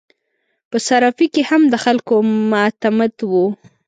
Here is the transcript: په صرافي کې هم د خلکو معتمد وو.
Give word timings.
په 0.69 0.77
صرافي 0.87 1.27
کې 1.33 1.41
هم 1.49 1.61
د 1.73 1.75
خلکو 1.83 2.15
معتمد 2.51 3.13
وو. 3.31 3.45